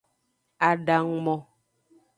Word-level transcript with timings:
Adangumo. 0.69 1.35